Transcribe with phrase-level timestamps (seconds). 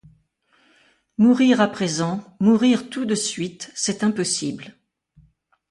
[1.19, 2.23] Mourir à présent!
[2.39, 3.69] mourir tout de suite!
[3.75, 4.73] c’est impossible.